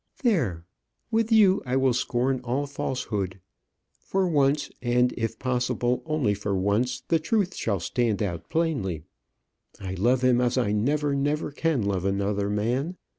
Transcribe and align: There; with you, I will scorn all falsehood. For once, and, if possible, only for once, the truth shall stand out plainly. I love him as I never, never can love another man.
There; 0.23 0.65
with 1.11 1.31
you, 1.31 1.61
I 1.63 1.75
will 1.75 1.93
scorn 1.93 2.39
all 2.43 2.65
falsehood. 2.65 3.39
For 3.99 4.27
once, 4.27 4.71
and, 4.81 5.13
if 5.15 5.37
possible, 5.37 6.01
only 6.07 6.33
for 6.33 6.55
once, 6.55 7.01
the 7.07 7.19
truth 7.19 7.53
shall 7.53 7.79
stand 7.79 8.23
out 8.23 8.49
plainly. 8.49 9.03
I 9.79 9.93
love 9.93 10.23
him 10.23 10.41
as 10.41 10.57
I 10.57 10.71
never, 10.71 11.13
never 11.13 11.51
can 11.51 11.83
love 11.83 12.03
another 12.03 12.49
man. 12.49 12.97